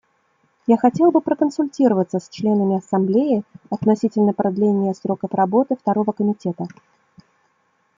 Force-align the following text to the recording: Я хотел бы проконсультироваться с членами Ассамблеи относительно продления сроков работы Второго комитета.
Я 0.65 0.77
хотел 0.79 1.11
бы 1.11 1.21
проконсультироваться 1.21 2.17
с 2.17 2.27
членами 2.27 2.79
Ассамблеи 2.79 3.43
относительно 3.69 4.33
продления 4.33 4.95
сроков 4.95 5.31
работы 5.31 5.75
Второго 5.75 6.11
комитета. 6.11 6.65